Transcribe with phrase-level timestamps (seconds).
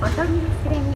[0.00, 0.86] お取り忘れに。